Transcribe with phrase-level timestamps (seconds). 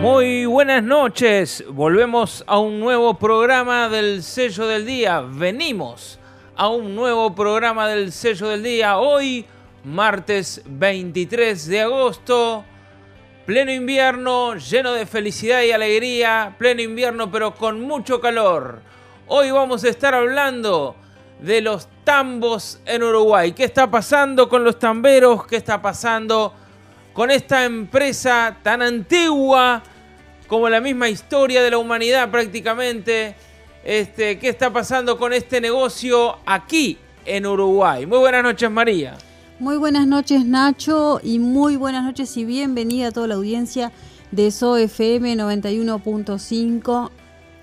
[0.00, 6.20] Muy buenas noches, volvemos a un nuevo programa del sello del día, venimos
[6.54, 9.44] a un nuevo programa del sello del día, hoy
[9.82, 12.64] martes 23 de agosto,
[13.44, 18.80] pleno invierno, lleno de felicidad y alegría, pleno invierno pero con mucho calor.
[19.26, 20.94] Hoy vamos a estar hablando
[21.40, 23.50] de los tambos en Uruguay.
[23.50, 25.44] ¿Qué está pasando con los tamberos?
[25.44, 26.54] ¿Qué está pasando
[27.18, 29.82] con esta empresa tan antigua
[30.46, 33.34] como la misma historia de la humanidad prácticamente?
[33.82, 38.06] Este, ¿Qué está pasando con este negocio aquí en Uruguay?
[38.06, 39.18] Muy buenas noches, María.
[39.58, 43.90] Muy buenas noches, Nacho, y muy buenas noches y bienvenida a toda la audiencia
[44.30, 47.10] de SOFM 91.5.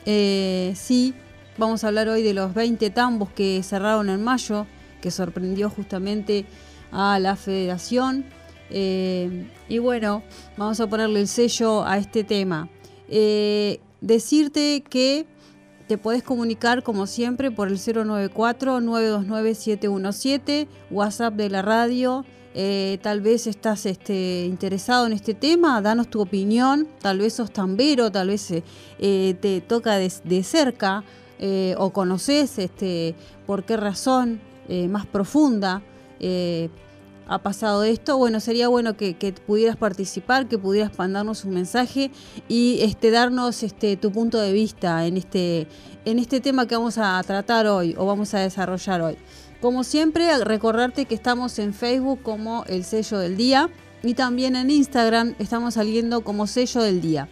[0.06, 1.14] Eh, sí,
[1.58, 4.68] vamos a hablar hoy de los 20 tambos que cerraron en mayo,
[5.00, 6.46] que sorprendió justamente
[6.92, 8.26] a la federación.
[8.70, 10.24] Eh, y bueno,
[10.58, 12.70] vamos a ponerle el sello a este tema.
[13.08, 15.26] Eh, decirte que
[15.88, 22.26] te podés comunicar como siempre por el 094-929-717, WhatsApp de la radio.
[22.58, 27.52] Eh, tal vez estás este, interesado en este tema, danos tu opinión, tal vez sos
[27.52, 28.48] tambero, tal vez
[28.98, 31.04] te toca de, cerca
[31.78, 33.14] o conoces este,
[33.46, 34.40] por qué razón
[34.90, 35.82] más profunda
[37.28, 42.12] ha pasado esto, bueno, sería bueno que, pudieras participar, que pudieras mandarnos un mensaje
[42.48, 45.68] y este, darnos este, tu punto de vista en este,
[46.06, 49.18] en este tema que vamos a tratar hoy o vamos a desarrollar hoy.
[49.62, 53.70] Como siempre, recordarte que estamos en Facebook como el sello del día
[54.04, 57.28] y también en Instagram estamos saliendo como sello del día.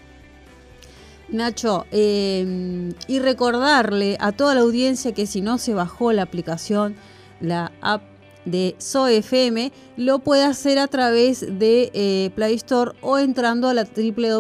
[1.29, 6.95] Nacho, em, y recordarle a toda la audiencia que si no se bajó la aplicación,
[7.39, 8.12] la app
[8.45, 13.85] de SOFM lo puede hacer a través de eh, Play Store o entrando a la
[13.85, 14.37] www.soe.com.uy.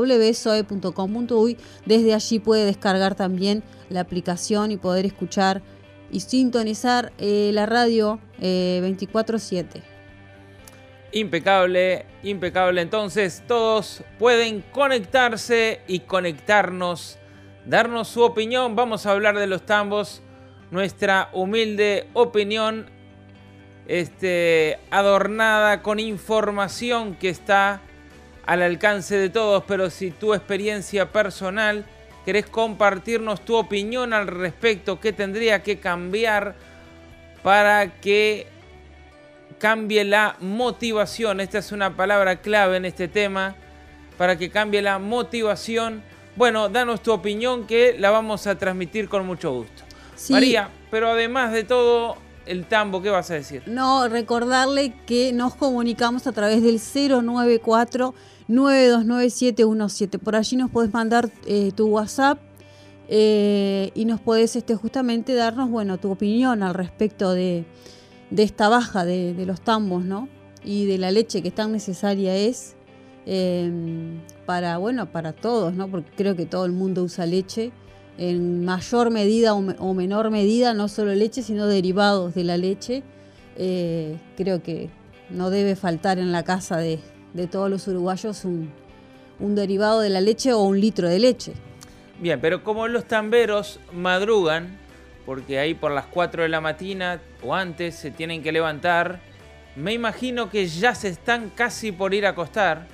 [1.85, 5.61] Desde allí puede descargar también la aplicación y poder escuchar
[6.11, 9.77] y sintonizar eh, la radio 24/7.
[9.77, 9.81] Eh,
[11.13, 12.81] impecable, impecable.
[12.81, 17.17] Entonces todos pueden conectarse y conectarnos,
[17.65, 18.75] darnos su opinión.
[18.75, 20.21] Vamos a hablar de los tambos,
[20.71, 22.91] nuestra humilde opinión
[23.87, 27.81] este, adornada con información que está
[28.45, 31.85] al alcance de todos, pero si tu experiencia personal
[32.25, 36.55] querés compartirnos tu opinión al respecto, qué tendría que cambiar
[37.41, 38.47] para que
[39.59, 41.39] cambie la motivación.
[41.39, 43.55] Esta es una palabra clave en este tema,
[44.17, 46.03] para que cambie la motivación.
[46.35, 49.83] Bueno, danos tu opinión que la vamos a transmitir con mucho gusto.
[50.29, 53.63] María, pero además de todo, el tambo, ¿qué vas a decir?
[53.67, 58.13] No, recordarle que nos comunicamos a través del 094
[58.47, 62.39] 929 Por allí nos podés mandar eh, tu WhatsApp
[63.07, 67.65] eh, y nos podés este, justamente darnos bueno, tu opinión al respecto de,
[68.35, 70.27] esta baja de, los tambos, ¿no?
[70.63, 72.75] Y de la leche que tan necesaria es
[73.25, 73.71] eh,
[74.45, 75.89] para, bueno, para todos, ¿no?
[75.89, 77.71] Porque creo que todo el mundo usa leche
[78.17, 83.03] en mayor medida o, menor medida, no solo leche, sino derivados de la leche.
[83.57, 84.89] Eh, creo que
[85.29, 86.99] no debe faltar en la casa de,
[87.51, 88.71] todos los uruguayos un,
[89.39, 91.53] derivado de la leche o un litro de leche.
[92.19, 94.77] Bien, pero como los tamberos madrugan,
[95.25, 99.19] porque ahí por las 4 de la mañana o antes se tienen que levantar,
[99.75, 102.87] me imagino que ya se están casi por ir a acostar.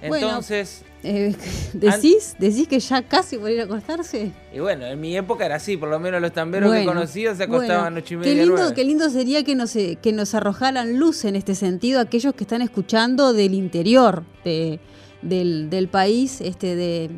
[0.00, 1.34] Entonces, eh,
[1.72, 4.32] ¿decís, ¿Decís que ya casi por ir a acostarse?
[4.52, 7.44] Y bueno, en mi época era así, por lo menos los tamberos que conocía se
[7.44, 8.34] acostaban noche y media.
[8.34, 12.00] Qué lindo, qué lindo sería que nos, eh, que nos arrojaran luz en este sentido
[12.00, 17.10] aquellos que están escuchando del interior del, país, este, de,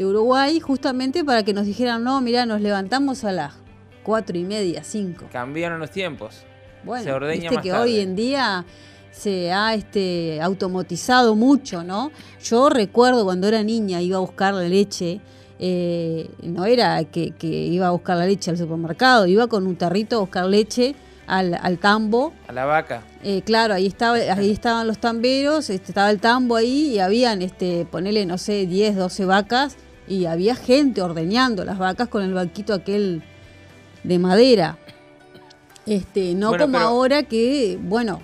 [0.00, 3.54] Uruguay, justamente para que nos dijeran, no, mira, nos levantamos a las
[4.02, 5.26] cuatro y media, cinco.
[5.32, 6.44] Cambiaron los tiempos.
[6.84, 8.64] Bueno, se ordeña viste que hoy en día
[9.10, 12.10] se ha este, automatizado mucho, ¿no?
[12.42, 15.20] Yo recuerdo cuando era niña, iba a buscar la leche,
[15.58, 20.16] eh, no era que, iba a buscar la leche al supermercado, iba con un tarrito
[20.16, 20.94] a buscar leche
[21.26, 22.32] al, tambo.
[22.46, 23.02] A la vaca.
[23.22, 27.42] Eh, claro, ahí, estaba, ahí estaban los tamberos, este, estaba el tambo ahí y habían,
[27.42, 29.76] este, ponele, no sé, 10, 12 vacas
[30.06, 33.22] y había gente ordeñando las vacas con el banquito aquel
[34.04, 34.78] de madera.
[35.86, 38.20] Este, no como ahora que, bueno,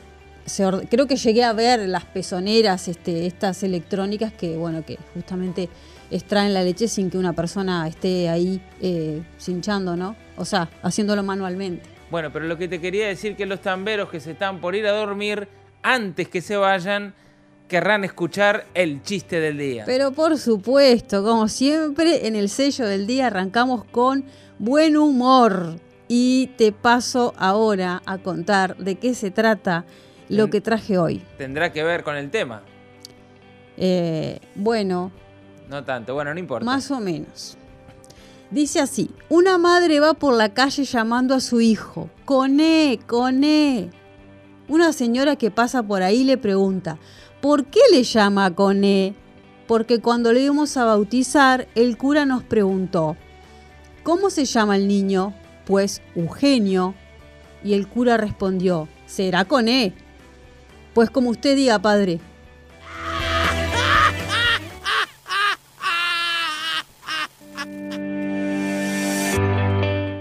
[0.89, 5.69] creo que llegué a ver las pezoneras, este, estas electrónicas que, bueno, que justamente
[6.11, 10.17] extraen la leche sin que una persona esté ahí eh, cinchando, ¿no?
[10.37, 11.89] O sea, haciéndolo manualmente.
[12.11, 14.87] Bueno, pero lo que te quería decir que los tamberos que se están por ir
[14.87, 15.49] a dormir,
[15.83, 17.15] antes que se vayan,
[17.69, 19.85] querrán escuchar el chiste del día.
[19.87, 24.25] Pero por supuesto, como siempre, en el sello del día arrancamos con
[24.59, 25.81] buen humor.
[26.07, 29.87] Y te paso ahora a contar de qué se trata
[30.29, 31.23] lo que traje hoy.
[31.39, 32.63] ¿Tendrá que ver con el tema?
[33.77, 35.13] Eh, bueno.
[35.69, 36.65] No tanto, bueno, no importa.
[36.65, 37.57] Más o menos.
[38.51, 43.91] Dice así, una madre va por la calle llamando a su hijo, Coné, Coné.
[44.69, 46.99] Una señora que pasa por ahí le pregunta,
[47.41, 49.15] ¿por qué le llama Coné?
[49.67, 53.17] Porque cuando le íbamos a bautizar, el cura nos preguntó,
[54.03, 55.35] ¿cómo se llama el niño?
[55.67, 56.95] Pues Eugenio.
[57.65, 59.95] Y el cura respondió, será Coné.
[60.95, 62.21] Pues como usted diga, padre.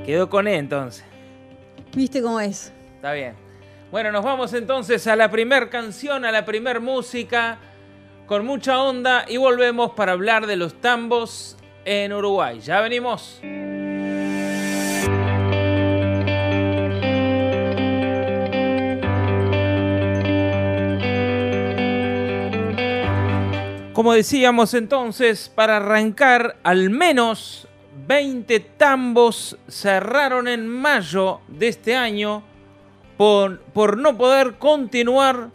[0.06, 1.06] Quedó con E entonces.
[1.96, 2.74] ¿Viste cómo es?
[2.96, 3.36] Está bien.
[3.92, 7.60] Bueno, nos vamos entonces a la primer canción, a la primer música,
[8.26, 11.56] con mucha onda y volvemos para hablar de los tambos
[11.86, 12.60] en Uruguay.
[12.60, 13.40] Ya venimos.
[23.94, 27.68] Como decíamos entonces, para arrancar al menos
[28.08, 32.42] 20 tambos cerraron en mayo de este año
[33.18, 35.52] por, por, no poder continuar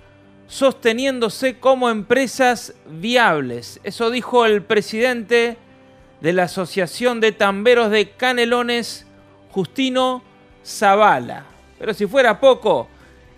[0.46, 3.80] sosteniéndose como empresas viables.
[3.82, 5.56] Eso dijo el presidente
[6.20, 9.04] de la Asociación de Tamberos de Canelones,
[9.50, 10.22] Justino
[10.64, 11.44] Zavala.
[11.80, 12.86] Pero si fuera poco,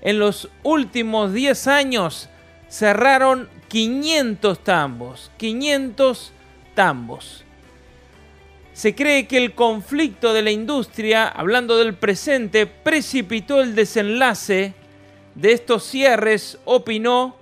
[0.03, 2.29] en los últimos 10 años
[2.69, 5.31] cerraron 500 tambos.
[5.39, 6.33] 500
[6.75, 7.45] tambos.
[8.73, 14.75] Se cree que el conflicto de la industria, hablando del presente, precipitó el desenlace
[15.37, 17.37] de estos cierres, opinó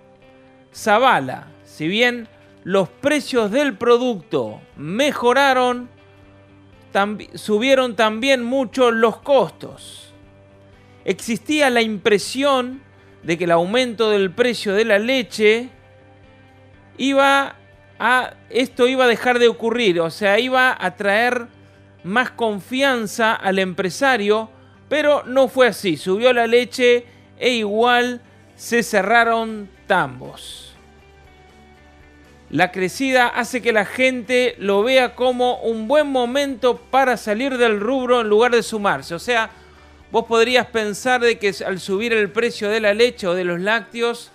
[0.75, 1.49] Zavala.
[1.65, 2.29] Si bien
[2.63, 5.89] los precios del producto mejoraron,
[7.35, 10.13] subieron también mucho los costos.
[11.07, 12.83] Existía la impresión
[13.23, 15.71] de que el aumento del precio de la leche
[16.99, 17.57] iba
[17.99, 21.47] a, esto iba a dejar de ocurrir, o sea, iba a traer
[22.05, 24.51] más confianza al empresario,
[24.89, 27.07] pero no fue así, subió la leche
[27.39, 28.21] e igual
[28.57, 30.69] se cerraron tambos.
[32.51, 37.79] La crecida hace que la gente lo vea como un buen momento para salir del
[37.79, 39.15] rubro en lugar de sumarse.
[39.15, 39.51] O sea,
[40.11, 43.61] vos podrías pensar de que al subir el precio de la leche o de los
[43.61, 44.33] lácteos,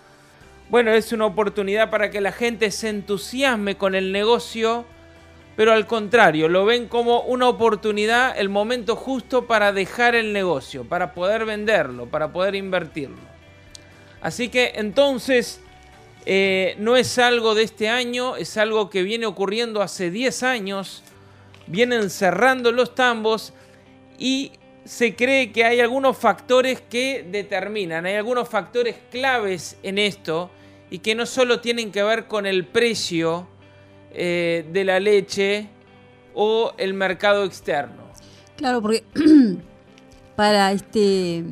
[0.70, 4.86] bueno, es una oportunidad para que la gente se entusiasme con el negocio,
[5.56, 10.84] pero al contrario, lo ven como una oportunidad, el momento justo para dejar el negocio,
[10.84, 13.34] para poder venderlo, para poder invertirlo.
[14.22, 15.60] Así que entonces
[16.26, 21.04] eh, no es algo de este año, es algo que viene ocurriendo hace 10 años,
[21.68, 23.54] vienen cerrando los tambos
[24.18, 24.54] y
[24.86, 30.50] se cree que hay algunos factores que determinan, hay algunos factores claves en esto
[30.90, 33.48] y que no solo tienen que ver con el precio
[34.12, 35.70] eh, de la leche
[36.34, 38.04] o el mercado externo.
[38.58, 39.04] Claro, porque
[40.36, 41.44] para este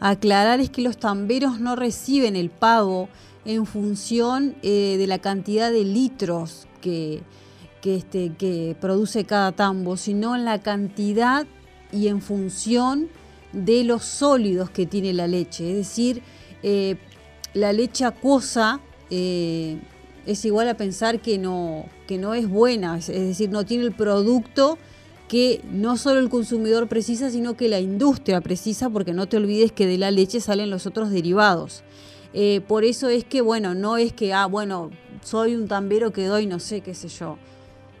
[0.00, 3.08] aclarar es que los tamberos no reciben el pago
[3.44, 7.22] en función eh, de la cantidad de litros que,
[7.80, 11.46] que, este, que produce cada tambo, sino en la cantidad
[11.94, 13.08] y en función
[13.52, 15.70] de los sólidos que tiene la leche.
[15.70, 16.22] Es decir,
[16.62, 16.96] eh,
[17.54, 19.78] la leche acuosa eh,
[20.26, 23.92] es igual a pensar que no, que no es buena, es decir, no tiene el
[23.92, 24.78] producto
[25.28, 29.72] que no solo el consumidor precisa, sino que la industria precisa, porque no te olvides
[29.72, 31.82] que de la leche salen los otros derivados.
[32.34, 34.90] Eh, por eso es que, bueno, no es que, ah, bueno,
[35.22, 37.38] soy un tambero que doy, no sé, qué sé yo,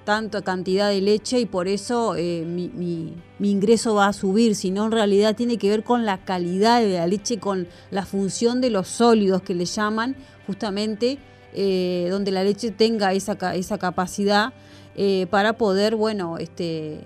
[0.04, 4.92] tanta cantidad de leche y por eso eh, mi, ingreso va a subir, sino en
[4.92, 8.88] realidad tiene que ver con la calidad de la leche, con la función de los
[8.88, 11.18] sólidos que le llaman, justamente
[11.52, 14.52] eh, donde la leche tenga esa, esa capacidad
[14.96, 17.00] eh, para poder, bueno, este,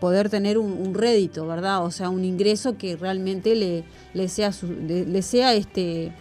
[0.00, 1.84] poder tener un, rédito, ¿verdad?
[1.84, 4.52] O sea, un ingreso que realmente le, le sea,
[4.86, 6.12] le sea este,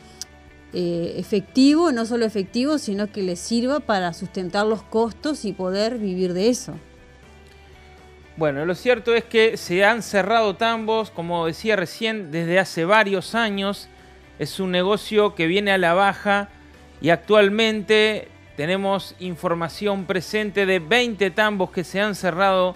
[0.74, 5.97] eh, efectivo, no solo efectivo, sino que les sirva para sustentar los costos y poder
[5.97, 6.74] vivir de eso.
[8.36, 13.33] Bueno, lo cierto es que se han cerrado tambos, como decía recién, desde hace varios
[13.33, 13.89] años.
[14.38, 16.50] Es un negocio que viene a la baja
[17.01, 22.75] y actualmente tenemos información presente de 20 tambos que se han cerrado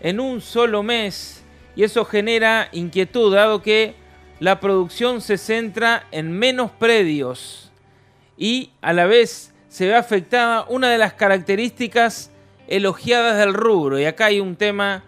[0.00, 1.44] en un solo mes
[1.76, 3.94] y eso genera inquietud, dado que
[4.40, 7.72] la producción se centra en menos predios
[8.36, 12.30] y a la vez se ve afectada una de las características
[12.68, 13.98] elogiadas del rubro.
[13.98, 15.02] Y acá hay un tema,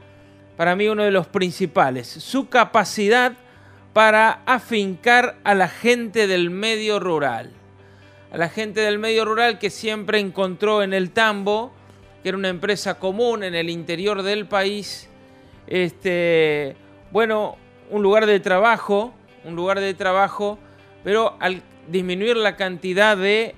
[0.56, 3.34] para mí uno de los principales, su capacidad
[3.92, 7.50] para afincar a la gente del medio rural.
[8.32, 11.72] A la gente del medio rural que siempre encontró en el tambo,
[12.22, 15.08] que era una empresa común en el interior del país,
[15.66, 16.76] este,
[17.10, 17.56] bueno,
[17.90, 19.12] un lugar de trabajo,
[19.44, 20.58] un lugar de trabajo,
[21.04, 23.54] pero al disminuir la cantidad de,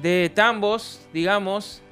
[0.00, 1.82] de tambos, digamos,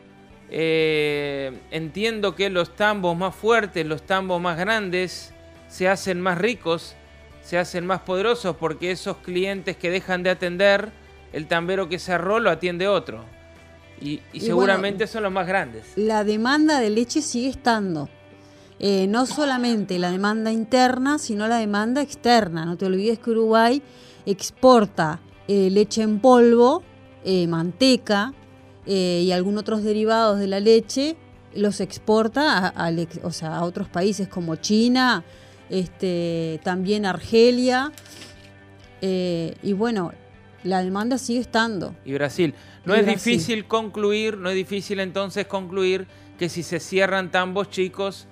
[0.50, 5.32] eh, entiendo que los tambos más fuertes, los tambos más grandes,
[5.68, 6.94] se hacen más ricos,
[7.42, 10.90] se hacen más poderosos porque esos clientes que dejan de atender,
[11.32, 13.24] el tambero que cerró lo atiende otro.
[14.00, 15.86] Y, seguramente son los más grandes.
[15.96, 18.10] La demanda de leche sigue estando.
[18.78, 22.64] Eh, no solamente la demanda interna, sino la demanda externa.
[22.66, 23.82] No te olvides que Uruguay
[24.26, 26.82] exporta eh, leche en polvo,
[27.24, 28.34] eh, manteca
[28.88, 31.16] y algunos otros derivados de la leche,
[31.56, 35.24] los exporta a, a otros países como China,
[35.70, 37.90] este, también Argelia.
[39.00, 40.12] y bueno,
[40.62, 41.96] la demanda sigue estando.
[42.04, 42.54] Y Brasil.
[42.84, 46.06] No es difícil concluir, no es difícil entonces concluir
[46.38, 48.28] que si se cierran tambos chicos,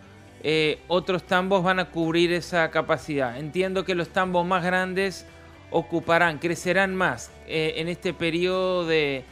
[0.46, 3.38] eh, otros tambos van a cubrir esa capacidad.
[3.38, 5.24] Entiendo que los tambos más grandes
[5.70, 9.24] ocuparán, crecerán más eh, en este periodo de,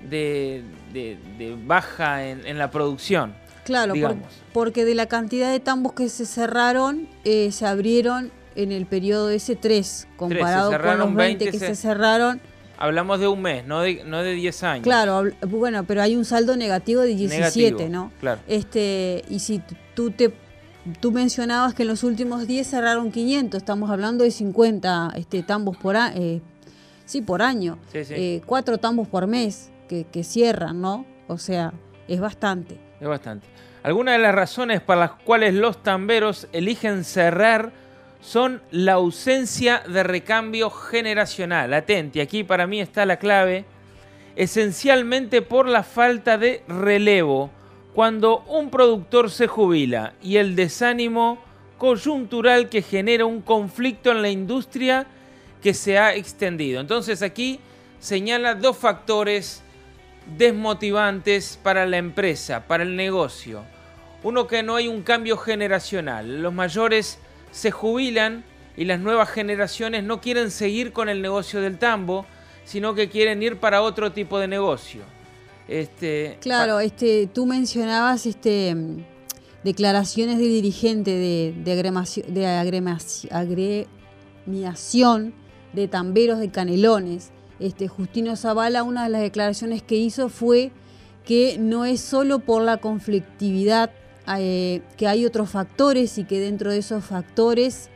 [0.00, 0.64] de,
[1.66, 3.34] baja en, la producción.
[3.64, 3.92] Claro,
[4.54, 9.28] porque de la cantidad de tambos que se cerraron, eh, se abrieron en el periodo
[9.28, 12.40] ese 3, comparado con los 20, que se cerraron.
[12.78, 14.82] Hablamos de un mes, no de, no de 10 años.
[14.82, 18.12] Claro, bueno, pero hay un saldo negativo de 17, ¿no?
[18.18, 18.40] Claro.
[18.48, 19.60] Este, y si
[19.94, 20.32] tú te
[21.00, 25.78] Tú mencionabas que en los últimos 10 cerraron 500, estamos hablando de 50 este, tambos
[25.78, 26.42] por, eh,
[27.06, 31.06] sí, por año, eh, cuatro tambos por mes que, cierran, ¿no?
[31.26, 31.72] O sea,
[32.06, 32.78] es bastante.
[33.00, 33.46] Es bastante.
[33.82, 37.72] Algunas de las razones para las cuales los tamberos eligen cerrar
[38.20, 41.72] son la ausencia de recambio generacional.
[41.72, 43.64] Atenti, aquí para mí está la clave.
[44.36, 47.50] Esencialmente por la falta de relevo
[47.94, 51.38] cuando un productor se jubila y el desánimo
[51.78, 55.06] coyuntural que genera un conflicto en la industria
[55.62, 56.80] que se ha extendido.
[56.80, 57.60] Entonces aquí
[58.00, 59.62] señala dos factores
[60.36, 63.62] desmotivantes para la empresa, para el negocio.
[64.24, 66.42] Uno que no hay un cambio generacional.
[66.42, 67.18] Los mayores
[67.52, 68.42] se jubilan
[68.76, 72.26] y las nuevas generaciones no quieren seguir con el negocio del tambo,
[72.64, 75.13] sino que quieren ir para otro tipo de negocio.
[75.68, 78.76] Este, claro, este, tú mencionabas este,
[79.62, 81.54] declaraciones de dirigente de,
[82.28, 82.46] de,
[83.30, 85.34] agremiación
[85.72, 87.30] de tamberos de canelones.
[87.60, 90.70] Este, Justino Zavala, una de las declaraciones que hizo fue
[91.24, 93.90] que no es solo por la conflictividad,
[94.38, 97.88] eh, que hay otros factores y que dentro de esos factores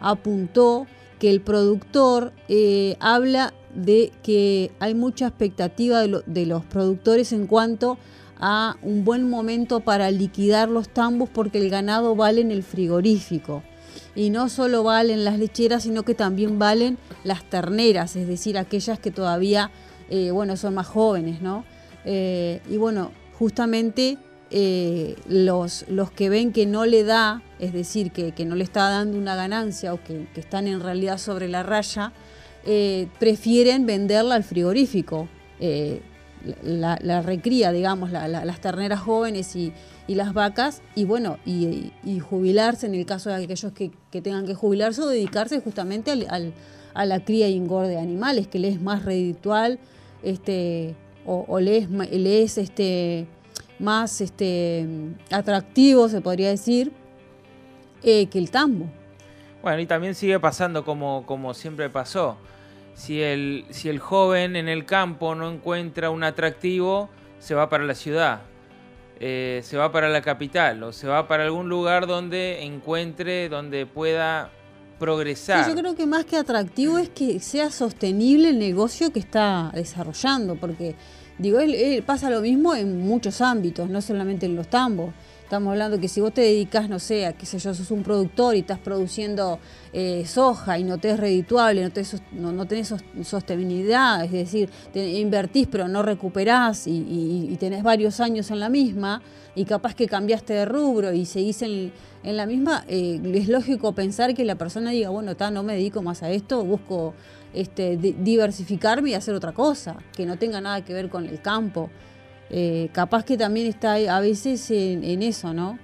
[0.00, 0.86] apuntó
[1.18, 7.98] que el productor eh, habla de que hay mucha expectativa de, los productores en cuanto
[8.38, 13.62] a un buen momento para liquidar los tambos porque el ganado vale en el frigorífico.
[14.14, 18.98] Y no solo valen las lecheras, sino que también valen las terneras, es decir, aquellas
[18.98, 19.70] que todavía
[20.08, 21.64] eh, bueno, son más jóvenes, ¿no?
[22.04, 24.18] Eh, y bueno, justamente
[24.50, 28.88] eh, los, los que ven que no le da, es decir, que, no le está
[28.88, 32.12] dando una ganancia o que, que están en realidad sobre la raya,
[32.66, 35.28] eh, prefieren venderla al frigorífico.
[35.60, 36.02] Eh,
[36.62, 39.72] la, recría, digamos, las terneras jóvenes y,
[40.08, 45.02] las vacas, y bueno, y, jubilarse en el caso de aquellos que, tengan que jubilarse
[45.02, 49.78] o dedicarse justamente a la cría y engorde de animales, que le es más reditual,
[50.22, 50.94] este,
[51.24, 51.88] o, le,
[52.42, 53.26] es, este,
[53.78, 54.86] más este,
[55.30, 56.92] atractivo, se podría decir,
[58.02, 58.86] eh, que el tambo.
[59.62, 62.36] Bueno, y también sigue pasando como, como siempre pasó
[62.96, 67.84] si el, si el joven en el campo no encuentra un atractivo, se va para
[67.84, 68.40] la ciudad,
[69.20, 73.84] eh, se va para la capital o se va para algún lugar donde encuentre, donde
[73.84, 74.50] pueda
[74.98, 75.68] progresar.
[75.68, 80.56] yo creo que más que atractivo es que sea sostenible el negocio que está desarrollando,
[80.56, 80.94] porque
[81.36, 85.12] digo, él, pasa lo mismo en muchos ámbitos, no solamente en los tambos.
[85.46, 88.02] Estamos hablando que si vos te dedicas, no sé, a qué sé yo, sos un
[88.02, 89.60] productor y estás produciendo
[89.92, 95.68] eh, soja y no te es redituable, no, te, no, tenés sostenibilidad, es decir, invertís
[95.70, 99.22] pero no recuperás y, tenés varios años en la misma
[99.54, 101.92] y capaz que cambiaste de rubro y seguís en,
[102.24, 106.24] la misma, eh, es lógico pensar que la persona diga, bueno, no me dedico más
[106.24, 107.14] a esto, busco
[107.54, 111.88] este, diversificarme y hacer otra cosa, que no tenga nada que ver con el campo.
[112.50, 115.78] Eh, capaz que también está a veces en, eso, ¿no?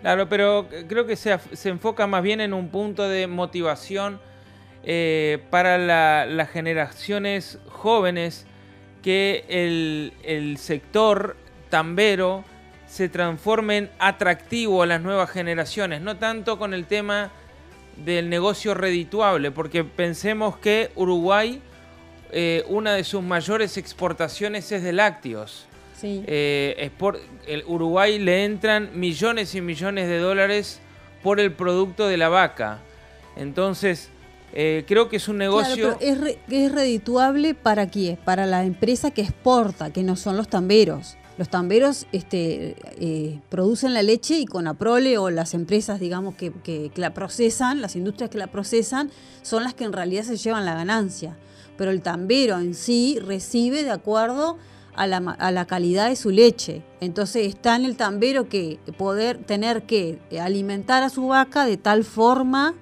[0.00, 4.20] Claro, pero creo que se, enfoca más bien en un punto de motivación
[4.84, 5.78] eh, para
[6.26, 8.46] las generaciones jóvenes
[9.02, 11.36] que el, el, sector
[11.70, 12.44] tambero
[12.86, 17.30] se transforme en atractivo a las nuevas generaciones, no tanto con el tema
[17.96, 21.60] del negocio redituable, porque pensemos que Uruguay,
[22.32, 25.66] eh, una de sus mayores exportaciones es de lácteos.
[25.98, 26.22] Sí.
[26.26, 26.90] Eh,
[27.46, 30.80] el Uruguay le entran millones y millones de dólares
[31.22, 32.80] por el producto de la vaca.
[33.36, 34.10] Entonces,
[34.52, 35.96] eh, creo que es un negocio...
[36.00, 36.18] es,
[36.50, 38.16] es redituable para quién?
[38.16, 43.92] Para la empresa que exporta, que no son los tamberos los tamberos este, eh, producen
[43.92, 48.38] la leche y con Aprole o las empresas, digamos, que, la procesan, las industrias que
[48.38, 49.10] la procesan,
[49.42, 51.36] son las que en realidad se llevan la ganancia.
[51.76, 54.56] Pero el tambero en sí recibe de acuerdo
[54.96, 56.82] a la, calidad de su leche.
[57.00, 62.04] Entonces está en el tambero que poder tener que alimentar a su vaca de tal
[62.04, 62.74] forma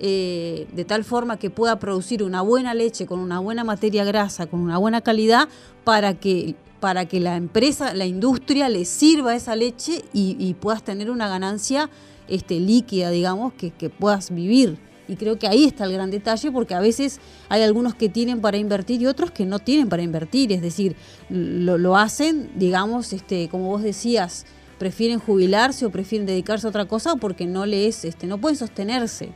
[0.00, 4.46] eh, de tal forma que pueda producir una buena leche con una buena materia grasa,
[4.46, 5.48] con una buena calidad,
[5.82, 11.10] para que para que la empresa, la industria le sirva esa leche y, puedas tener
[11.10, 11.90] una ganancia
[12.28, 14.78] este, líquida, digamos, que, puedas vivir.
[15.08, 18.40] Y creo que ahí está el gran detalle, porque a veces hay algunos que tienen
[18.40, 20.52] para invertir y otros que no tienen para invertir.
[20.52, 20.94] Es decir,
[21.30, 24.46] lo, hacen, digamos, este, como vos decías,
[24.78, 29.30] prefieren jubilarse o prefieren dedicarse a otra cosa porque no les, este, no pueden sostenerse.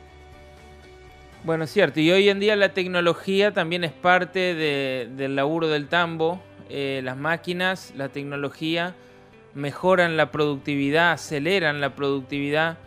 [1.45, 1.99] Bueno, es cierto.
[1.99, 6.41] Y hoy en día la tecnología también es parte del laburo del tambo.
[6.69, 8.95] Eh, las máquinas, la tecnología
[9.55, 12.79] mejoran la productividad, aceleran la productividad,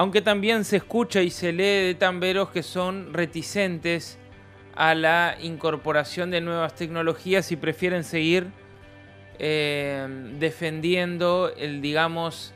[0.00, 4.18] aunque también se escucha y se lee de tamberos que son reticentes
[4.74, 8.46] a la incorporación de nuevas tecnologías y prefieren seguir
[9.38, 12.54] eh, defendiendo el, digamos,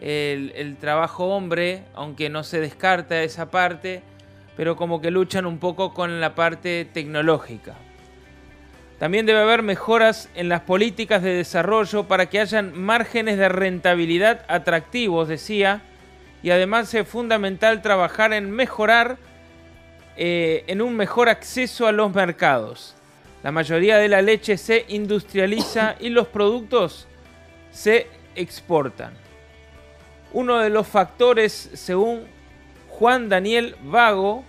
[0.00, 4.02] el, el, trabajo hombre, aunque no se descarta esa parte,
[4.56, 7.76] pero como que luchan un poco con la parte tecnológica.
[8.98, 14.44] También debe haber mejoras en las políticas de desarrollo para que hayan márgenes de rentabilidad
[14.48, 15.84] atractivos, decía,
[16.42, 19.18] y además es fundamental trabajar en mejorar
[20.16, 22.94] eh, en un mejor acceso a los mercados.
[23.42, 27.06] La mayoría de la leche se industrializa y los productos
[27.70, 29.14] se exportan.
[30.32, 32.24] Uno de los factores, según
[32.88, 34.44] Juan Daniel Vago,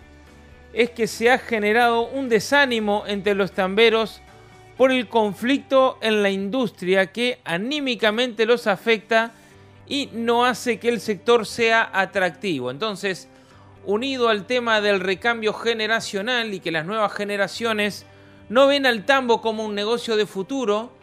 [0.74, 4.22] es que se ha generado un desánimo entre los tamberos
[4.78, 9.32] por el conflicto en la industria que anímicamente los afecta
[9.92, 12.72] y no hace que el sector sea atractivo.
[12.72, 13.28] Entonces,
[13.84, 18.06] unido al tema del recambio generacional y que las nuevas generaciones
[18.48, 20.94] no ven al tambo como un negocio de futuro,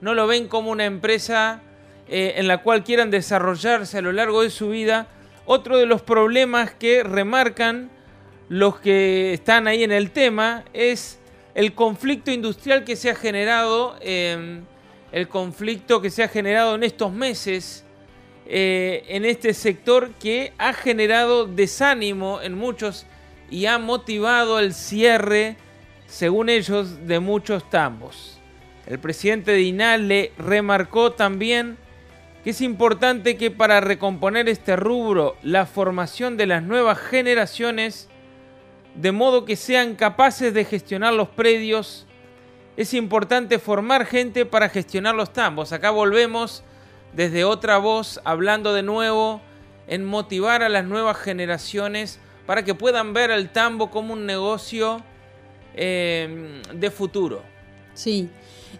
[0.00, 1.60] no lo ven como una empresa
[2.06, 5.08] eh, en la cual quieran desarrollarse a lo largo de su vida,
[5.44, 7.90] otro de los problemas que remarcan
[8.48, 11.18] los que están ahí en el tema es
[11.56, 14.62] el conflicto industrial que se ha generado, em,
[15.10, 17.82] el conflicto que se ha generado en estos meses
[18.48, 23.06] eh, en este sector que ha generado desánimo en muchos
[23.50, 25.56] y ha motivado el cierre,
[26.06, 28.38] según ellos, de muchos tambos.
[28.86, 31.76] El presidente de INALE remarcó también
[32.44, 38.08] que es importante que para recomponer este rubro, la formación de las nuevas generaciones
[38.94, 42.06] de modo que sean capaces de gestionar los predios.
[42.76, 45.72] Es importante formar gente para gestionar los tambos.
[45.72, 46.62] Acá volvemos
[47.16, 49.40] desde otra voz hablando de nuevo
[49.88, 55.02] en motivar a las nuevas generaciones para que puedan ver al tambo como un negocio
[55.74, 57.42] eh, de futuro.
[57.94, 58.28] Sí,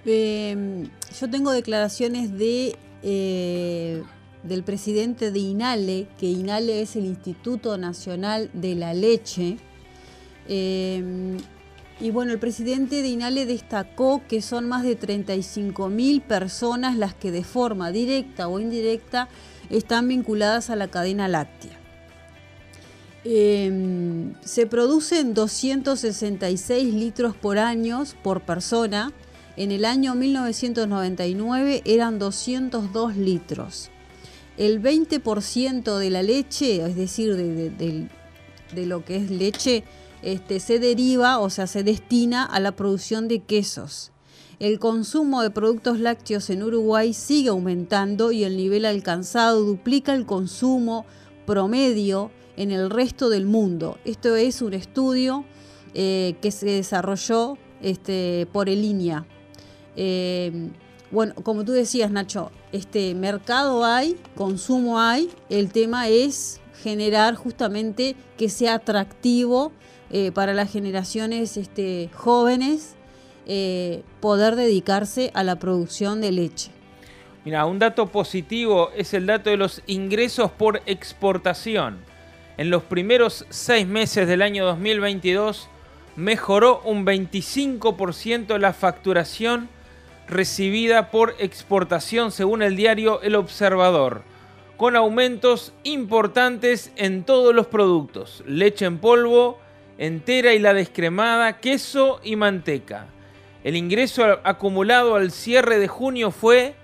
[0.05, 4.03] em, yo tengo declaraciones de, eh,
[4.43, 9.57] del presidente de INALE, que INALE es el Instituto Nacional de la Leche,
[10.49, 11.39] Em,
[11.99, 17.15] y bueno, el presidente de INALE destacó que son más de 35 mil personas las
[17.15, 19.29] que de forma directa o indirecta
[19.71, 21.79] están vinculadas a la cadena láctea.
[23.25, 29.13] Em, se producen 266 litros por año por persona.
[29.57, 33.91] En el año 1999 eran 202 litros.
[34.59, 38.07] el 20% de la leche, es decir, de,
[38.87, 39.85] lo que es leche,
[40.27, 44.11] este, se deriva, o sea, se destina a la producción de quesos.
[44.59, 50.27] El consumo de productos lácteos en Uruguay sigue aumentando y el nivel alcanzado duplica el
[50.27, 51.07] consumo
[51.47, 53.99] promedio en el resto del mundo.
[54.05, 55.45] Esto es un estudio
[55.95, 59.25] eh, que se desarrolló este, por el INEA.
[59.95, 60.71] Eh,
[61.13, 68.17] bueno, como tú decías, Nacho, este mercado hay, consumo hay, el tema es generar justamente
[68.37, 69.71] que sea atractivo
[70.11, 72.97] eh, para las generaciones este, jóvenes
[73.47, 76.71] eh, poder dedicarse a la producción de leche.
[77.45, 81.99] Mira, un dato positivo es el dato de los ingresos por exportación.
[82.57, 85.69] En los primeros seis meses del año 2022
[86.17, 89.69] mejoró un 25% la facturación
[90.27, 94.23] recibida por exportación según el diario El Observador,
[94.77, 99.59] con aumentos importantes en todos los productos, leche en polvo,
[99.99, 103.07] entera y la descremada, queso y manteca.
[103.65, 106.75] El ingreso acumulado al cierre de junio fue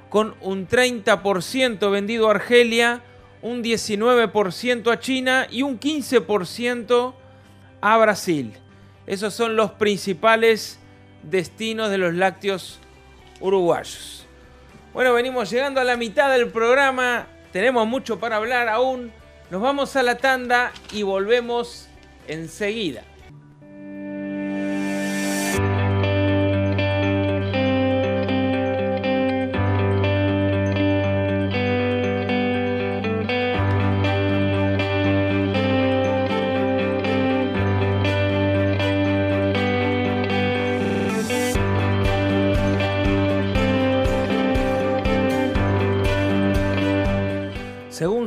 [0.09, 3.03] con un 30% vendido a Argelia,
[3.43, 7.13] un 19% a China y un 15%
[7.83, 8.55] a Brasil.
[9.07, 10.79] Esos son los principales
[11.23, 12.79] destinos de los lácteos
[13.41, 14.24] uruguayos.
[14.95, 19.11] Bueno, venimos llegando a la mitad del programa, tenemos mucho para hablar aún.
[19.51, 21.89] Nos vamos a la tanda y volvemos
[22.29, 23.03] enseguida.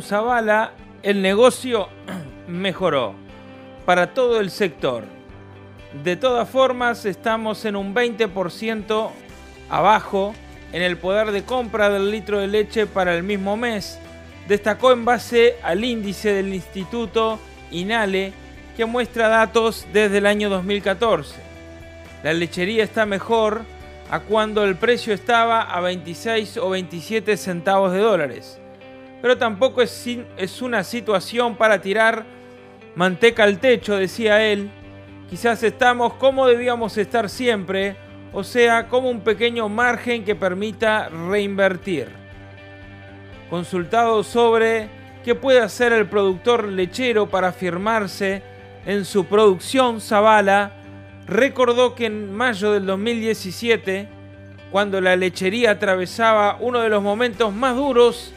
[0.07, 0.71] Zavala,
[1.03, 1.89] el negocio
[2.47, 3.13] mejoró
[3.85, 5.03] para todo el sector.
[6.01, 9.09] De todas formas, estamos en un 20%
[9.69, 10.33] abajo
[10.71, 13.99] en el poder de compra del litro de leche para el mismo mes,
[14.47, 17.37] destacó en base al índice del Instituto
[17.71, 18.31] INALE
[18.77, 21.35] que muestra datos desde el año 2014.
[22.23, 23.63] La lechería está mejor
[24.09, 28.61] a cuando el precio estaba a 26 o 27 centavos de dólares
[29.21, 32.25] pero tampoco es, es una situación para tirar
[32.95, 34.69] manteca al techo, decía él.
[35.29, 37.95] Quizás estamos como debíamos estar siempre,
[38.33, 42.07] o sea, como un pequeño margen que permita reinvertir.
[43.49, 44.89] Consultado sobre
[45.23, 48.41] qué puede hacer el productor lechero para firmarse
[48.85, 50.71] en su producción, Zavala
[51.27, 54.07] recordó que en mayo del 2017,
[54.71, 58.33] cuando la lechería atravesaba uno de los momentos más duros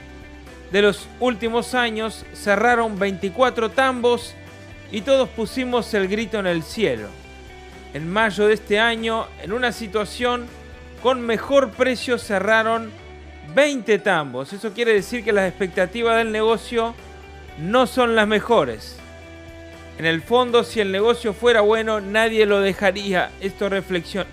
[0.70, 4.34] de los últimos años cerraron 24 tambos
[4.92, 7.08] y todos pusimos el grito en el cielo.
[7.92, 10.46] En mayo de este año, en una situación
[11.02, 12.90] con mejor precio, cerraron
[13.54, 14.52] 20 tambos.
[14.52, 16.94] Eso quiere decir que las expectativas del negocio
[17.58, 18.96] no son las mejores.
[19.98, 23.30] En el fondo, si el negocio fuera bueno, nadie lo dejaría.
[23.40, 24.26] Esto reflexión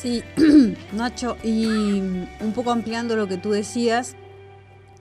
[0.00, 0.22] Sí,
[0.92, 4.16] Nacho, y un poco ampliando lo que tú decías,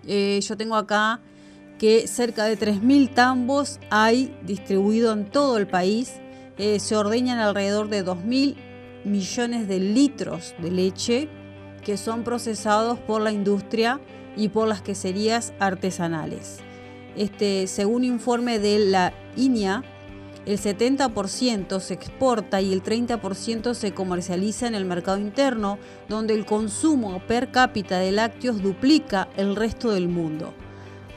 [0.05, 1.21] eh, yo tengo acá
[1.77, 6.15] que cerca de 3.000 tambos hay distribuido en todo el país.
[6.57, 8.57] Eh, se ordeñan alrededor de 2.000
[9.05, 11.29] millones de litros de leche
[11.85, 14.01] que son procesados por la industria
[14.35, 16.57] y por las queserías artesanales.
[17.15, 19.85] Este, según informe de la INIA,
[20.49, 26.47] el 70% se exporta y el 30% se comercializa en el mercado interno, donde el
[26.47, 30.55] consumo per cápita de lácteos duplica el resto del mundo.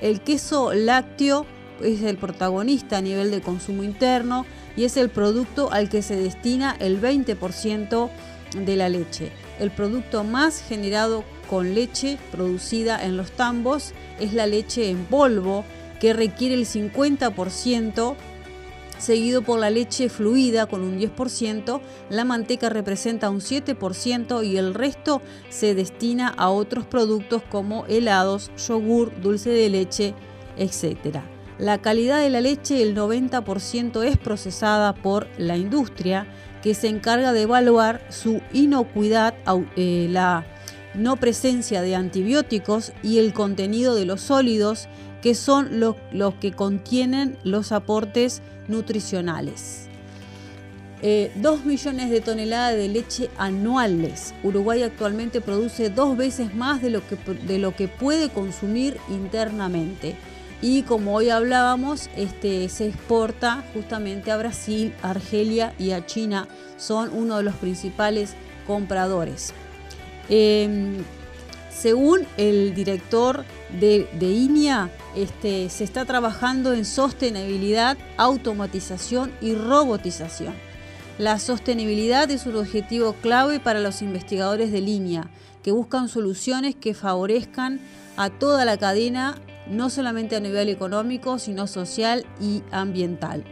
[0.03, 1.47] El queso lácteo
[1.83, 4.45] es el protagonista a nivel de consumo interno
[4.77, 8.11] y es el producto al que se destina el 20%
[8.67, 9.33] de la leche.
[9.59, 15.65] El producto más generado con leche producida en los tambos es la leche en polvo,
[16.01, 18.17] que requiere el 50%
[19.03, 24.75] seguido por la leche fluida con un 10%, la manteca representa un 7% y el
[24.75, 30.15] resto se destina a otros productos como helados, yogur, dulce de leche,
[30.57, 31.19] etc.
[31.59, 36.27] La calidad de la leche, el 90% es procesada por la industria
[36.63, 39.35] que se encarga de evaluar su inocuidad,
[39.77, 40.47] eh, la
[40.95, 44.89] no presencia de antibióticos y el contenido de los sólidos
[45.23, 49.89] que son los que contienen los aportes nutricionales.
[51.05, 54.35] eh, 2 millones de toneladas de leche anuales.
[54.45, 60.15] Uruguay actualmente produce dos veces más de lo que, de lo que puede consumir internamente.
[60.61, 66.47] Y como hoy hablábamos, este, se exporta justamente a Brasil, Argelia y a China.
[66.77, 69.53] Son uno de los principales compradores.
[70.29, 70.99] Em,
[71.83, 73.45] según el director
[73.81, 80.55] de, INIA, este, se está trabajando en sostenibilidad, automatización y robotización.
[81.19, 85.29] La sostenibilidad es un objetivo clave para los investigadores de línea,
[85.65, 87.81] que buscan soluciones que favorezcan
[88.17, 89.35] a toda la cadena,
[89.69, 93.43] no solamente a nivel económico, sino social y ambiental.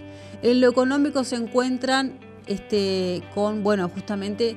[0.42, 2.16] En lo económico se encuentran
[2.46, 4.56] este, con, bueno, justamente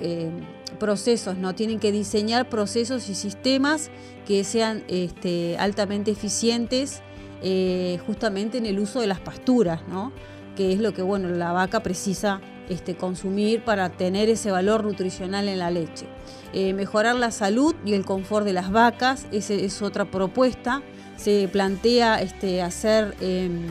[0.00, 0.30] eh,
[0.78, 1.54] procesos, ¿no?
[1.54, 3.90] Tienen que diseñar procesos y sistemas
[4.26, 7.02] que sean este, altamente eficientes
[7.42, 10.12] eh, justamente en el uso de las pasturas, ¿no?
[10.56, 15.48] Que es lo que, bueno, la vaca precisa este, consumir para tener ese valor nutricional
[15.48, 16.06] en la leche.
[16.52, 20.82] Eh, mejorar la salud y el confort de las vacas, esa es otra propuesta.
[21.16, 23.66] Se plantea este, hacer em,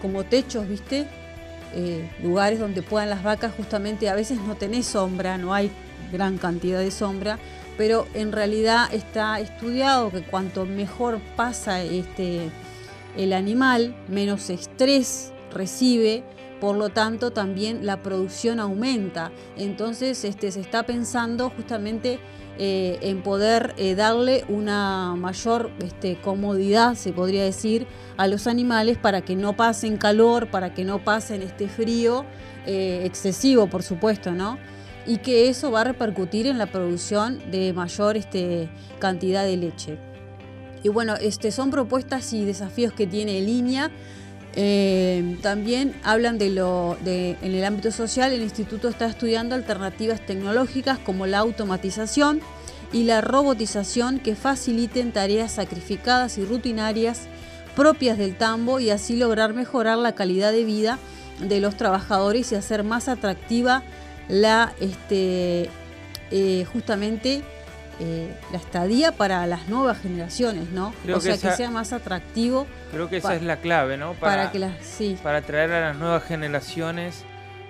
[0.00, 1.08] como techos, ¿viste?
[1.74, 5.70] Eh, lugares donde puedan las vacas, justamente a veces no tenés sombra, no hay
[6.12, 7.38] gran cantidad de sombra,
[7.78, 12.50] pero en realidad está estudiado que cuanto mejor pasa este,
[13.16, 16.24] el animal, menos estrés recibe,
[16.60, 19.32] por lo tanto también la producción aumenta.
[19.56, 22.20] Entonces este, se está pensando justamente
[22.58, 27.86] eh, en poder eh, darle una mayor este, comodidad, se podría decir,
[28.18, 32.26] a los animales para que no pasen calor, para que no pasen este frío
[32.66, 34.58] eh, excesivo, por supuesto, ¿no?
[35.06, 39.98] Y que eso va a repercutir en la producción de mayor este, cantidad de leche.
[40.82, 43.90] Y bueno, este, son propuestas y desafíos que tiene Línea.
[44.54, 50.98] También hablan de lo de, en el ámbito social, el instituto está estudiando alternativas tecnológicas
[50.98, 52.40] como la automatización
[52.92, 57.22] y la robotización que faciliten tareas sacrificadas y rutinarias
[57.74, 60.98] propias del tambo y así lograr mejorar la calidad de vida
[61.40, 63.82] de los trabajadores y hacer más atractiva
[64.28, 65.70] la este,
[66.30, 67.42] eh, justamente
[68.00, 70.92] eh, la estadía para las nuevas generaciones, ¿no?
[71.14, 72.66] o sea, que sea más atractivo.
[72.90, 74.14] Creo que esa es la clave, ¿no?
[74.14, 75.16] Para, que las, sí.
[75.22, 77.24] para atraer a las nuevas generaciones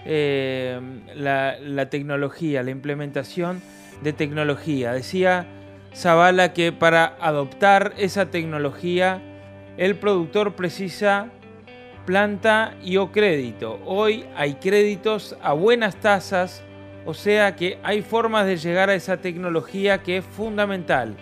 [0.05, 0.81] eh,
[1.15, 3.63] la, la tecnología, la implementación
[4.03, 4.93] de tecnología.
[4.93, 5.47] Decía
[5.95, 9.21] Zavala que para adoptar esa tecnología
[9.77, 11.29] el productor precisa
[12.07, 13.81] planta y o crédito.
[13.85, 16.63] Hoy hay créditos a buenas tasas,
[17.05, 21.17] o sea que hay formas de llegar a esa tecnología que es fundamental.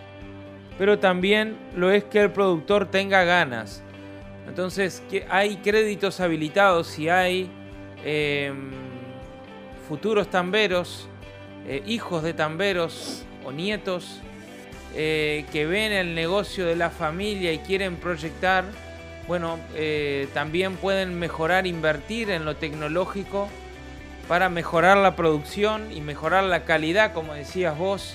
[0.79, 3.83] Pero también lo es que el productor tenga ganas.
[4.47, 7.51] Entonces, que hay créditos habilitados y hay
[8.05, 8.71] em,
[9.89, 11.09] futuros tamberos,
[11.67, 14.21] eh, hijos de tamberos o nietos
[14.95, 18.65] eh, que ven el negocio de la familia y quieren proyectar,
[19.29, 23.49] bueno, eh, también pueden mejorar, invertir en lo tecnológico
[24.31, 28.15] para mejorar la producción y mejorar la calidad, como decías vos,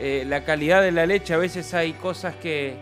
[0.00, 1.32] eh, la calidad de la leche.
[1.32, 2.76] A veces hay cosas que,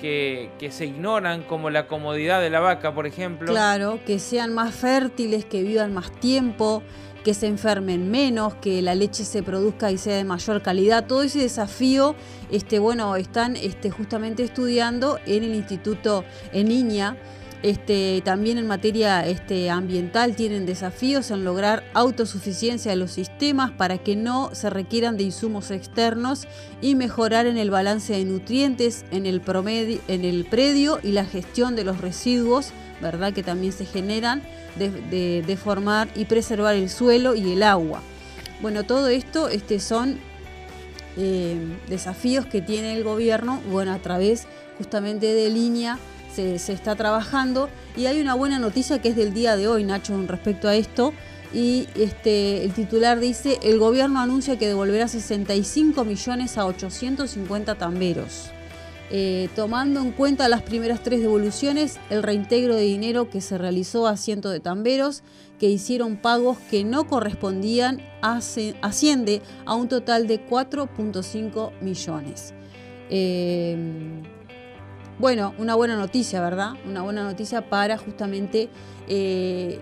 [0.00, 3.52] que, se ignoran, como la comodidad de la vaca, por ejemplo.
[3.52, 6.82] Claro, que sean más fértiles, que vivan más tiempo,
[7.22, 11.06] que se enfermen menos, que la leche se produzca y sea de mayor calidad.
[11.06, 12.16] Todo ese desafío,
[12.50, 17.16] este, bueno, están este, justamente estudiando en el Instituto en Niña.
[17.66, 23.98] Este, también en materia este, ambiental tienen desafíos en lograr autosuficiencia de los sistemas para
[23.98, 26.46] que no se requieran de insumos externos
[26.80, 31.24] y mejorar en el balance de nutrientes en el, promedio, en el predio y la
[31.24, 32.70] gestión de los residuos,
[33.02, 33.32] ¿verdad?
[33.32, 34.44] que también se generan
[34.76, 38.00] de, formar y preservar el suelo y el agua.
[38.62, 40.20] Bueno, todo esto este, son
[41.16, 41.56] eh,
[41.88, 44.46] desafíos que tiene el gobierno, bueno, a través
[44.78, 45.98] justamente de línea
[46.36, 50.20] se, está trabajando y hay una buena noticia que es del día de hoy, Nacho,
[50.26, 51.12] respecto a esto.
[51.54, 58.50] Y este, el titular dice, el gobierno anuncia que devolverá 65 millones a 850 tamberos.
[59.10, 64.08] Eh, tomando en cuenta las primeras tres devoluciones, el reintegro de dinero que se realizó
[64.08, 65.22] a cientos de tamberos
[65.60, 72.52] que hicieron pagos que no correspondían asciende a un total de 4.5 millones.
[73.08, 74.22] Eh,
[75.18, 76.72] bueno, una buena noticia, ¿verdad?
[76.86, 78.68] Una buena noticia para justamente
[79.08, 79.80] eh,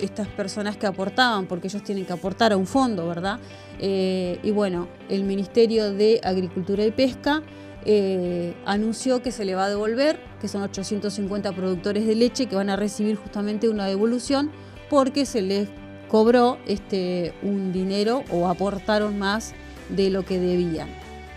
[0.00, 3.38] estas personas que aportaban, porque ellos tienen que aportar a un fondo, ¿verdad?
[3.78, 7.42] y bueno, el Ministerio de Agricultura y Pesca
[7.88, 12.56] eh, anunció que se le va a devolver, que son 850 productores de leche que
[12.56, 14.50] van a recibir justamente una devolución
[14.90, 15.68] porque se les
[16.08, 19.54] cobró este, un dinero o aportaron más
[19.88, 20.88] de lo que debían.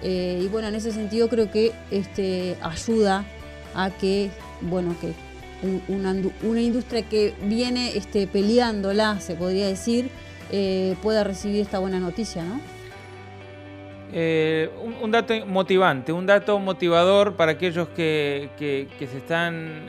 [0.02, 3.26] Eh, y bueno, en ese sentido creo que este, ayuda
[3.76, 4.30] a que,
[4.62, 5.14] bueno, que
[5.90, 10.10] una, industria que viene este, peleándola, se podría decir,
[10.52, 12.62] eh, pueda recibir esta buena noticia, ¿no?
[14.12, 19.88] Eh, un, dato motivante, un dato motivador para aquellos que, se están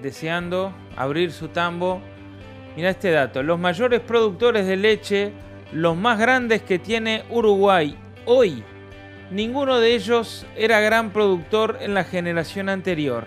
[0.00, 2.00] deseando abrir su tambo.
[2.76, 5.32] Mira este dato, los mayores productores de leche,
[5.72, 8.62] los más grandes que tiene Uruguay hoy
[9.30, 13.26] Ninguno de ellos era gran productor en la generación anterior.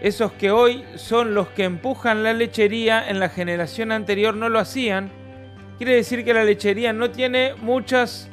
[0.00, 4.58] Esos que hoy son los que empujan la lechería en la generación anterior no lo
[4.58, 5.12] hacían.
[5.78, 8.28] Quiere decir que la lechería no tiene muchas,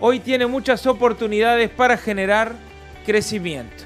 [0.00, 2.54] hoy tiene muchas oportunidades para generar
[3.04, 3.84] crecimiento.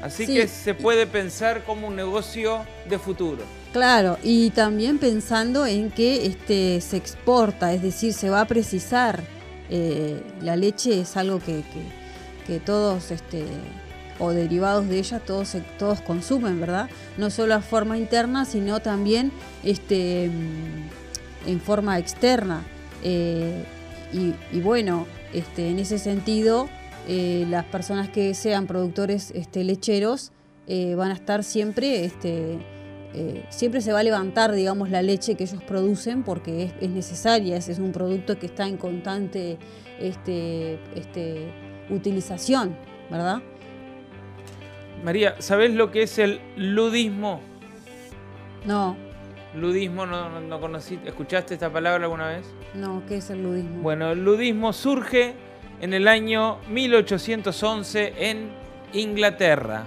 [0.00, 3.42] Así que se puede pensar como un negocio de futuro.
[3.74, 9.22] Claro, y también pensando en que este se exporta, es decir, se va a precisar
[9.70, 11.62] eh, la leche es algo que,
[12.60, 13.44] todos, este,
[14.18, 16.90] o derivados de ella, todos, todos consumen, ¿verdad?
[17.16, 22.62] No solo a forma interna, sino también este, mm, en forma externa.
[23.02, 23.64] Eh,
[24.12, 26.68] y, bueno, este, en ese sentido,
[27.08, 30.30] eh, las personas que sean productores este, lecheros
[30.66, 32.58] van a estar siempre este,
[33.16, 37.56] eh, siempre se va a levantar, digamos, la leche que ellos producen porque es, necesaria,
[37.56, 39.56] ese es un producto que está en constante
[40.00, 41.52] este, este,
[41.90, 42.76] utilización,
[43.10, 43.40] ¿verdad?
[45.04, 47.40] María, ¿sabes lo que es el ludismo?
[48.64, 48.96] No.
[49.54, 52.46] Ludismo, no, no, conocí, ¿escuchaste esta palabra alguna vez?
[52.74, 53.80] No, ¿qué es el ludismo?
[53.80, 55.34] Bueno, el ludismo surge
[55.80, 58.50] en el año 1811 en
[58.92, 59.86] Inglaterra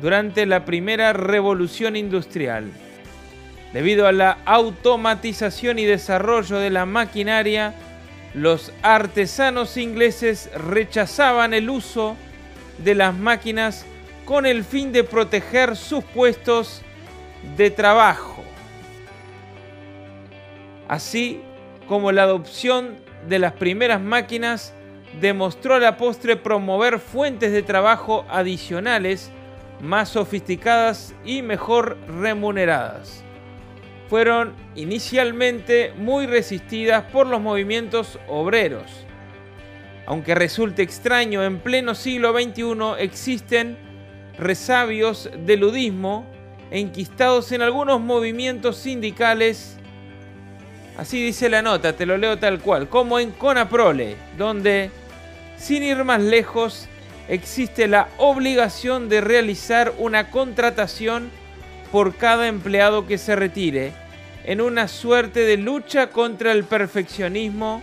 [0.00, 2.70] durante la primera revolución industrial.
[3.72, 7.74] Debido a la automatización y desarrollo de la maquinaria,
[8.34, 12.16] los artesanos ingleses rechazaban el uso
[12.78, 13.86] de las máquinas
[14.24, 16.82] con el fin de proteger sus puestos
[17.56, 18.42] de trabajo,
[20.88, 21.40] así
[21.88, 22.96] como la adopción
[23.28, 24.74] de las primeras máquinas
[25.20, 29.30] demostró a la postre promover fuentes de trabajo adicionales
[29.80, 33.22] más sofisticadas y mejor remuneradas.
[34.08, 39.06] Fueron inicialmente muy resistidas por los movimientos obreros.
[40.06, 43.76] Aunque resulte extraño, en pleno siglo XXI existen
[44.38, 46.26] resabios de ludismo
[46.70, 49.78] enquistados en algunos movimientos sindicales.
[50.96, 54.90] Así dice la nota, te lo leo tal cual, como en Conaprole, donde,
[55.56, 56.88] sin ir más lejos,
[57.28, 61.30] existe la obligación de realizar una contratación
[61.92, 63.92] por cada empleado que se retire,
[64.44, 67.82] en una suerte de lucha contra el perfeccionismo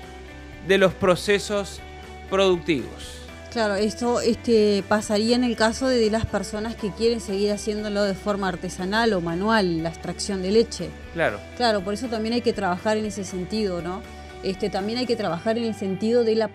[0.68, 1.82] de los procesos
[2.30, 3.14] productivos.
[3.52, 8.16] Claro, esto este, pasaría en el caso de las personas que quieren seguir haciéndolo de
[8.16, 10.90] forma artesanal o manual, la extracción de leche.
[11.14, 11.40] Claro.
[11.56, 14.02] Claro, por eso también hay que trabajar en ese sentido, ¿no?
[14.42, 16.50] Este, también hay que trabajar en el sentido de la,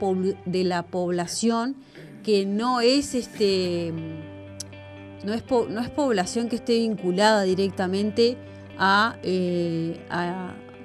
[0.45, 1.77] de la población
[2.29, 3.91] que no es este
[5.25, 8.37] no es, no es población que esté vinculada directamente
[8.77, 9.99] a, eh,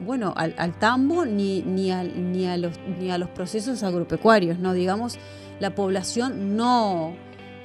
[0.06, 5.18] bueno al, tambo ni, ni, ni, a los, ni a los procesos agropecuarios no digamos
[5.60, 7.14] la población no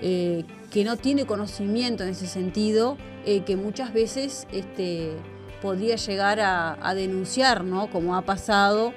[0.02, 5.12] eh, que no tiene conocimiento en ese sentido eh, que muchas veces este
[5.62, 8.92] podría llegar a, denunciar no como ha pasado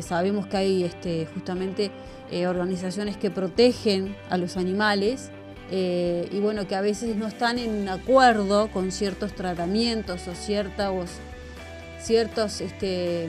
[0.00, 1.92] sabemos que hay este justamente
[2.30, 5.30] eh, organizaciones que protegen a los animales
[5.70, 11.20] eh, y bueno, que a veces no están en acuerdo con ciertos tratamientos o ciertas
[12.00, 13.28] ciertos, este,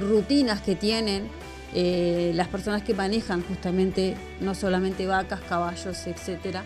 [0.00, 1.28] rutinas que tienen
[1.74, 6.64] eh, las personas que manejan justamente no solamente vacas, caballos, etcétera.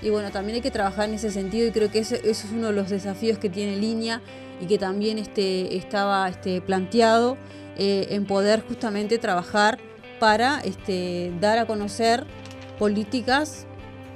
[0.00, 2.68] Y bueno, también hay que trabajar en ese sentido y creo que eso, es uno
[2.68, 4.20] de los desafíos que tiene línea
[4.60, 7.36] y que también este, estaba este, planteado
[7.76, 9.78] en poder justamente trabajar
[10.18, 12.24] para este, dar a conocer
[12.78, 13.66] políticas,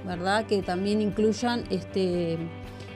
[0.05, 0.47] ¿verdad?
[0.47, 2.39] Que también incluyan este,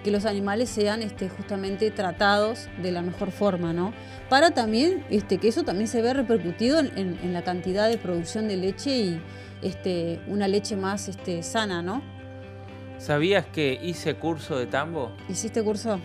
[0.02, 3.92] que los animales sean este, justamente tratados de la mejor forma, ¿no?
[4.28, 8.57] Para también este, que eso también se ve repercutido en, la cantidad de producción de
[8.57, 9.22] leche y
[9.62, 12.03] este, una leche más este, sana, ¿no?
[12.98, 15.12] ¿Sabías que hice curso de tambo?
[15.28, 15.98] ¿Hiciste curso?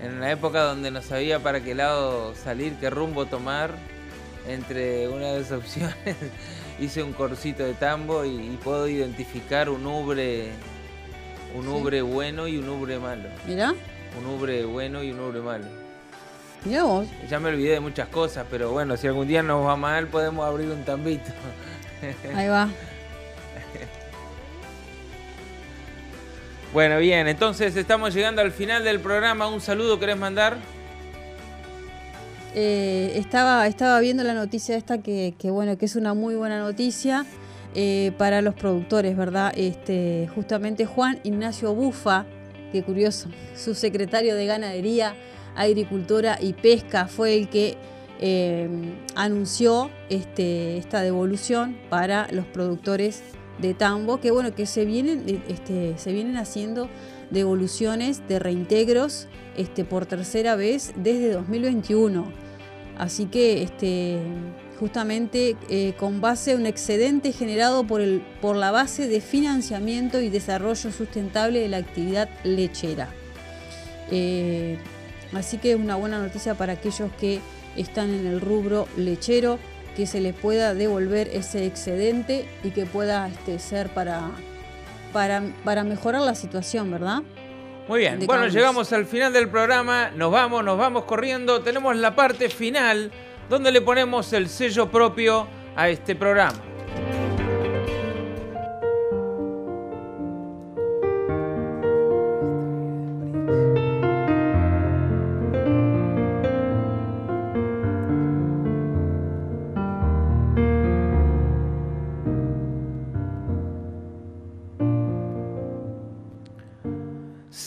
[0.00, 3.70] En una época donde no sabía para qué lado salir, qué rumbo tomar,
[4.48, 6.16] entre una de esas opciones
[6.80, 10.50] hice un corsito de tambo y, puedo identificar un ubre
[11.54, 13.28] un ubre bueno y un ubre malo.
[13.46, 13.74] Mira.
[14.18, 15.66] un ubre bueno y un ubre malo.
[16.64, 17.06] Mirá vos.
[17.28, 20.46] Ya me olvidé de muchas cosas, pero bueno, si algún día nos va mal, podemos
[20.46, 21.30] abrir un tambito.
[22.34, 22.68] Ahí va.
[26.72, 29.46] Bueno, bien, entonces estamos llegando al final del programa.
[29.46, 30.56] ¿Un saludo querés mandar?
[32.54, 36.60] Eh, estaba, estaba viendo la noticia esta que, que, bueno, que es una muy buena
[36.60, 37.26] noticia
[37.74, 39.52] eh, para los productores, ¿verdad?
[39.56, 42.24] Este, justamente Juan Ignacio Bufa,
[42.70, 45.16] qué curioso, su secretario de Ganadería,
[45.56, 47.76] Agricultura y Pesca fue el que
[48.20, 48.68] eh,
[49.16, 53.22] anunció este, esta devolución para los productores
[53.58, 56.88] de tambo, que bueno, que se vienen, este, se vienen haciendo
[57.30, 62.26] devoluciones de reintegros este, por tercera vez desde 2021.
[62.96, 64.20] Así que este,
[64.78, 70.20] justamente eh, con base a un excedente generado por, el, por la base de financiamiento
[70.20, 73.08] y desarrollo sustentable de la actividad lechera.
[74.10, 74.78] Eh,
[75.32, 77.40] así que es una buena noticia para aquellos que
[77.76, 79.58] están en el rubro lechero
[79.96, 84.32] que se les pueda devolver ese excedente y que pueda este, ser para,
[85.14, 87.22] para, para mejorar la situación, ¿verdad?
[87.88, 92.16] Muy bien, bueno, llegamos al final del programa, nos vamos, nos vamos corriendo, tenemos la
[92.16, 93.12] parte final
[93.48, 95.46] donde le ponemos el sello propio
[95.76, 96.73] a este programa.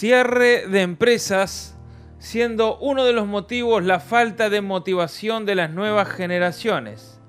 [0.08, 1.78] Cierre de empresas,
[2.18, 7.20] siendo uno de los motivos la falta de motivación de las nuevas generaciones.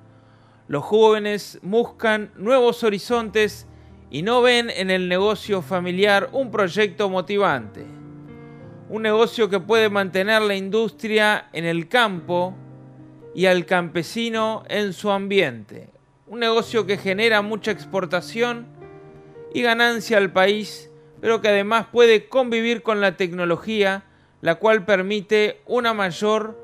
[0.68, 3.66] Los jóvenes buscan nuevos horizontes
[4.12, 7.84] y no ven en el negocio familiar un proyecto motivante.
[8.88, 12.54] Un negocio que puede mantener la industria en el campo
[13.34, 15.90] y al campesino en su ambiente.
[16.28, 18.68] Un negocio que genera mucha exportación
[19.52, 20.87] y ganancia al país
[21.20, 24.04] pero que además puede convivir con la tecnología,
[24.40, 26.56] la cual permite una mayor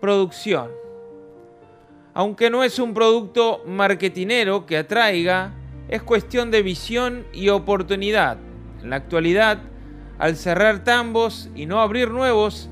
[0.00, 0.70] producción.
[2.14, 5.54] Aunque no es un producto marketinero que atraiga,
[5.88, 8.38] es cuestión de visión y oportunidad.
[8.82, 9.58] En la actualidad,
[10.18, 12.68] al cerrar tambos y no abrir nuevos,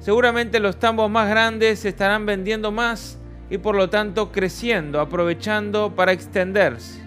[0.00, 3.18] seguramente los tambos más grandes estarán vendiendo más
[3.50, 7.05] y por lo tanto creciendo, aprovechando para extenderse.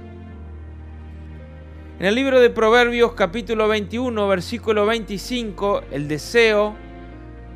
[1.99, 6.73] En el libro de Proverbios capítulo 21, versículo 25, el deseo,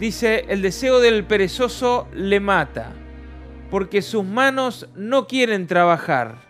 [0.01, 2.91] dice, el deseo del perezoso le mata,
[3.71, 6.41] porque sus manos no quieren trabajar.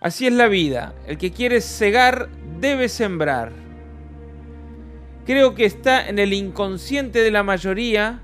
[0.00, 2.28] Así es la vida, el que quiere cegar
[2.58, 3.52] debe sembrar.
[5.26, 8.22] Creo que está en el inconsciente de la mayoría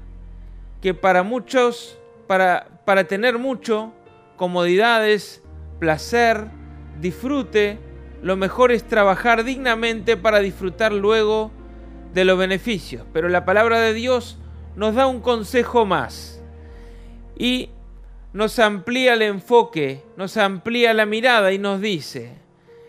[0.82, 1.96] que para muchos,
[2.26, 3.92] para, para tener mucho,
[4.36, 5.44] comodidades,
[5.78, 6.48] placer,
[7.00, 7.85] disfrute,
[8.22, 11.50] lo mejor es trabajar dignamente para disfrutar luego
[12.14, 13.06] de los beneficios.
[13.12, 14.38] Pero la palabra de Dios
[14.74, 16.42] nos da un consejo más
[17.36, 17.70] y
[18.32, 22.32] nos amplía el enfoque, nos amplía la mirada y nos dice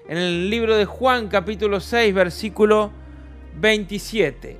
[0.07, 2.91] en el libro de Juan capítulo 6 versículo
[3.59, 4.57] 27,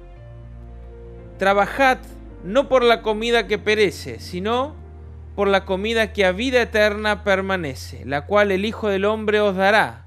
[1.38, 2.00] trabajad
[2.44, 4.76] no por la comida que perece, sino
[5.36, 9.56] por la comida que a vida eterna permanece, la cual el Hijo del Hombre os
[9.56, 10.07] dará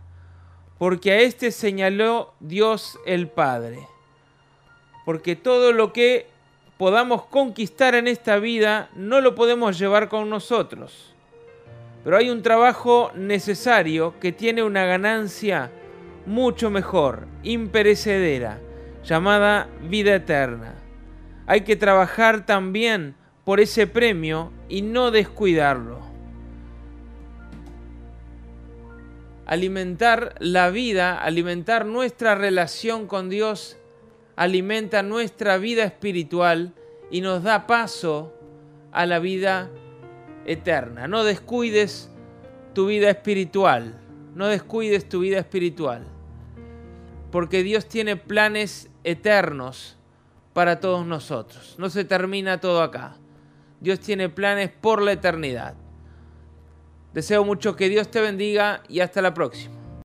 [0.81, 3.87] porque a este señaló Dios el Padre.
[5.05, 6.27] Porque todo lo que
[6.79, 11.15] podamos conquistar en esta vida no lo podemos llevar con nosotros.
[12.03, 15.71] Pero hay un trabajo necesario que tiene una ganancia
[16.25, 18.59] mucho mejor, imperecedera,
[19.05, 20.77] llamada vida eterna.
[21.47, 26.10] Hay que trabajar también por ese premio y no descuidarlo.
[29.51, 33.77] Alimentar la vida, alimentar nuestra relación con Dios,
[34.37, 36.73] alimenta nuestra vida espiritual
[37.11, 38.33] y nos da paso
[38.93, 39.69] a la vida
[40.47, 41.09] eterna.
[41.09, 42.13] No descuides
[42.75, 44.01] tu vida espiritual,
[44.37, 46.05] no descuides tu vida espiritual,
[47.33, 49.99] porque Dios tiene planes eternos
[50.53, 51.75] para todos nosotros.
[51.77, 53.17] No se termina todo acá.
[53.81, 55.75] Dios tiene planes por la eternidad.
[57.13, 59.80] Deseo mucho que Dios te bendiga y hasta la próxima.